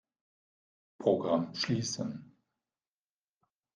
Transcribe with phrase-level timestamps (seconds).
[0.97, 2.31] Programm schließen.